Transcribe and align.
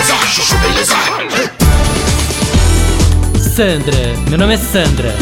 beleza, 0.00 0.16
chuchu 0.26 0.56
beleza. 0.58 0.94
Sandra, 3.54 3.96
meu 4.28 4.38
nome 4.38 4.54
é 4.54 4.56
Sandra. 4.56 5.14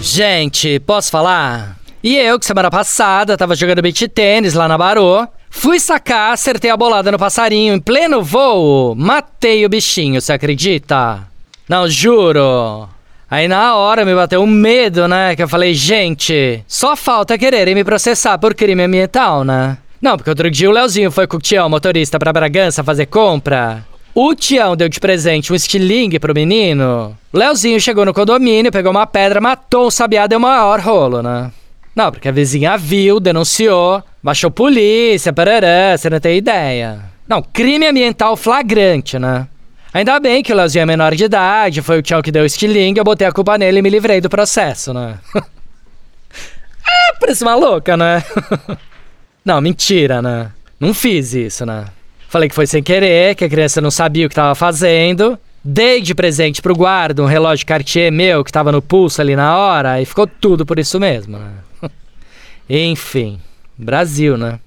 Gente, 0.00 0.80
posso 0.80 1.10
falar? 1.10 1.76
E 2.02 2.16
eu, 2.16 2.38
que 2.38 2.46
semana 2.46 2.70
passada 2.70 3.36
tava 3.36 3.54
jogando 3.54 3.82
beat 3.82 4.08
tênis 4.08 4.54
lá 4.54 4.66
na 4.66 4.78
Barô, 4.78 5.26
fui 5.50 5.78
sacar, 5.78 6.32
acertei 6.32 6.70
a 6.70 6.76
bolada 6.76 7.12
no 7.12 7.18
passarinho 7.18 7.74
em 7.74 7.80
pleno 7.80 8.22
voo, 8.22 8.94
matei 8.94 9.64
o 9.64 9.68
bichinho, 9.68 10.20
você 10.20 10.32
acredita? 10.32 11.26
Não, 11.68 11.88
juro. 11.88 12.88
Aí 13.30 13.48
na 13.48 13.74
hora 13.74 14.04
me 14.04 14.14
bateu 14.14 14.42
um 14.42 14.46
medo, 14.46 15.08
né? 15.08 15.34
Que 15.36 15.42
eu 15.42 15.48
falei, 15.48 15.74
gente, 15.74 16.62
só 16.66 16.94
falta 16.94 17.36
quererem 17.36 17.74
me 17.74 17.84
processar 17.84 18.38
por 18.38 18.54
crime 18.54 18.84
ambiental, 18.84 19.44
né? 19.44 19.78
Não, 20.04 20.18
porque 20.18 20.28
outro 20.28 20.50
dia 20.50 20.68
o 20.68 20.72
Leozinho 20.72 21.10
foi 21.10 21.26
com 21.26 21.38
o 21.38 21.40
Tião, 21.40 21.66
motorista, 21.66 22.18
pra 22.18 22.30
Bragança 22.30 22.84
fazer 22.84 23.06
compra. 23.06 23.82
O 24.14 24.34
Tião 24.34 24.76
deu 24.76 24.86
de 24.86 25.00
presente 25.00 25.50
um 25.50 25.56
estilingue 25.56 26.18
pro 26.18 26.34
menino. 26.34 27.16
Leozinho 27.32 27.80
chegou 27.80 28.04
no 28.04 28.12
condomínio, 28.12 28.70
pegou 28.70 28.90
uma 28.90 29.06
pedra, 29.06 29.40
matou 29.40 29.86
o 29.86 29.90
sabiá, 29.90 30.26
deu 30.26 30.38
maior 30.38 30.78
rolo, 30.78 31.22
né? 31.22 31.50
Não, 31.96 32.12
porque 32.12 32.28
a 32.28 32.32
vizinha 32.32 32.76
viu, 32.76 33.18
denunciou, 33.18 34.02
baixou 34.22 34.50
polícia, 34.50 35.32
parará, 35.32 35.96
você 35.96 36.10
não 36.10 36.20
tem 36.20 36.36
ideia. 36.36 36.98
Não, 37.26 37.40
crime 37.40 37.86
ambiental 37.86 38.36
flagrante, 38.36 39.18
né? 39.18 39.48
Ainda 39.90 40.20
bem 40.20 40.42
que 40.42 40.52
o 40.52 40.56
Leozinho 40.56 40.82
é 40.82 40.86
menor 40.86 41.14
de 41.14 41.24
idade, 41.24 41.80
foi 41.80 42.00
o 42.00 42.02
Tião 42.02 42.20
que 42.20 42.30
deu 42.30 42.42
o 42.42 42.46
estilingue, 42.46 43.00
eu 43.00 43.04
botei 43.04 43.26
a 43.26 43.32
culpa 43.32 43.56
nele 43.56 43.78
e 43.78 43.82
me 43.82 43.88
livrei 43.88 44.20
do 44.20 44.28
processo, 44.28 44.92
né? 44.92 45.14
ah, 45.34 47.14
parece 47.18 47.42
uma 47.42 47.54
louca, 47.54 47.96
né? 47.96 48.22
não, 49.44 49.60
mentira, 49.60 50.22
né? 50.22 50.50
Não 50.80 50.94
fiz 50.94 51.34
isso, 51.34 51.66
né? 51.66 51.86
Falei 52.28 52.48
que 52.48 52.54
foi 52.54 52.66
sem 52.66 52.82
querer, 52.82 53.34
que 53.34 53.44
a 53.44 53.48
criança 53.48 53.80
não 53.80 53.90
sabia 53.90 54.26
o 54.26 54.28
que 54.28 54.32
estava 54.32 54.54
fazendo. 54.54 55.38
Dei 55.62 56.00
de 56.00 56.14
presente 56.14 56.60
pro 56.60 56.74
guarda 56.74 57.22
um 57.22 57.26
relógio 57.26 57.66
Cartier 57.66 58.10
meu 58.10 58.44
que 58.44 58.52
tava 58.52 58.72
no 58.72 58.82
pulso 58.82 59.20
ali 59.20 59.36
na 59.36 59.56
hora 59.56 60.00
e 60.00 60.04
ficou 60.04 60.26
tudo 60.26 60.66
por 60.66 60.78
isso 60.78 60.98
mesmo, 60.98 61.38
né? 61.38 61.50
Enfim, 62.68 63.38
Brasil, 63.76 64.36
né? 64.36 64.58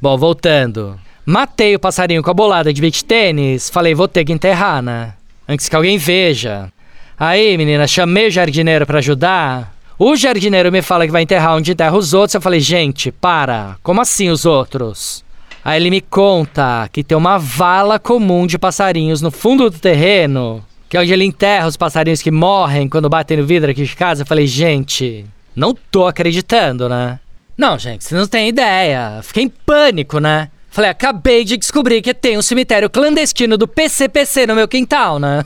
Bom, 0.00 0.16
voltando. 0.16 0.98
Matei 1.24 1.74
o 1.74 1.80
passarinho 1.80 2.22
com 2.22 2.30
a 2.30 2.34
bolada 2.34 2.72
de 2.72 2.80
beach 2.80 3.04
tênis. 3.04 3.68
Falei, 3.68 3.94
vou 3.94 4.08
ter 4.08 4.24
que 4.24 4.32
enterrar, 4.32 4.82
né? 4.82 5.14
Antes 5.48 5.68
que 5.68 5.76
alguém 5.76 5.98
veja. 5.98 6.72
Aí, 7.18 7.56
menina, 7.56 7.86
chamei 7.86 8.28
o 8.28 8.30
jardineiro 8.30 8.86
para 8.86 8.98
ajudar. 8.98 9.75
O 9.98 10.14
jardineiro 10.14 10.70
me 10.70 10.82
fala 10.82 11.06
que 11.06 11.12
vai 11.12 11.22
enterrar 11.22 11.56
onde 11.56 11.72
enterra 11.72 11.96
os 11.96 12.12
outros. 12.12 12.34
Eu 12.34 12.40
falei, 12.40 12.60
gente, 12.60 13.10
para. 13.10 13.76
Como 13.82 14.00
assim 14.00 14.28
os 14.28 14.44
outros? 14.44 15.24
Aí 15.64 15.80
ele 15.80 15.90
me 15.90 16.02
conta 16.02 16.88
que 16.92 17.02
tem 17.02 17.16
uma 17.16 17.38
vala 17.38 17.98
comum 17.98 18.46
de 18.46 18.58
passarinhos 18.58 19.22
no 19.22 19.30
fundo 19.30 19.70
do 19.70 19.78
terreno, 19.78 20.62
que 20.88 20.98
é 20.98 21.00
onde 21.00 21.12
ele 21.12 21.24
enterra 21.24 21.66
os 21.66 21.78
passarinhos 21.78 22.20
que 22.20 22.30
morrem 22.30 22.90
quando 22.90 23.08
batem 23.08 23.38
no 23.38 23.46
vidro 23.46 23.70
aqui 23.70 23.84
de 23.84 23.96
casa. 23.96 24.22
Eu 24.22 24.26
falei, 24.26 24.46
gente, 24.46 25.24
não 25.56 25.74
tô 25.90 26.06
acreditando, 26.06 26.90
né? 26.90 27.18
Não, 27.56 27.78
gente, 27.78 28.04
vocês 28.04 28.20
não 28.20 28.28
têm 28.28 28.50
ideia. 28.50 29.20
Fiquei 29.22 29.44
em 29.44 29.48
pânico, 29.48 30.18
né? 30.18 30.50
Falei, 30.68 30.90
acabei 30.90 31.42
de 31.42 31.56
descobrir 31.56 32.02
que 32.02 32.12
tem 32.12 32.36
um 32.36 32.42
cemitério 32.42 32.90
clandestino 32.90 33.56
do 33.56 33.66
PCPC 33.66 34.46
no 34.46 34.54
meu 34.54 34.68
quintal, 34.68 35.18
né? 35.18 35.42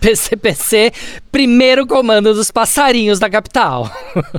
PCPC, 0.00 0.92
primeiro 1.30 1.86
comando 1.86 2.34
dos 2.34 2.50
passarinhos 2.50 3.18
da 3.18 3.28
capital. 3.28 3.90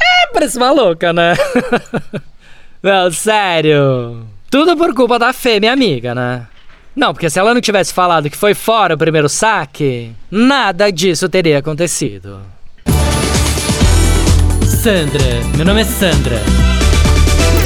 é, 0.00 0.26
parece 0.32 0.56
uma 0.56 0.70
louca, 0.70 1.12
né? 1.12 1.34
não, 2.82 3.10
sério. 3.10 4.26
Tudo 4.50 4.76
por 4.76 4.94
culpa 4.94 5.18
da 5.18 5.32
Fê, 5.32 5.60
minha 5.60 5.72
amiga, 5.72 6.14
né? 6.14 6.46
Não, 6.94 7.14
porque 7.14 7.30
se 7.30 7.38
ela 7.38 7.54
não 7.54 7.60
tivesse 7.60 7.92
falado 7.92 8.28
que 8.28 8.36
foi 8.36 8.54
fora 8.54 8.94
o 8.94 8.98
primeiro 8.98 9.28
saque, 9.28 10.12
nada 10.30 10.90
disso 10.90 11.28
teria 11.28 11.58
acontecido. 11.58 12.40
Sandra, 14.82 15.40
meu 15.56 15.64
nome 15.64 15.80
é 15.80 15.84
Sandra. 15.84 16.71